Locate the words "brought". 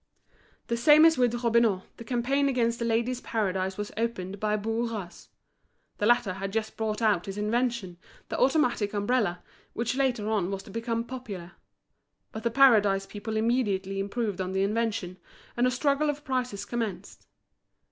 6.75-7.03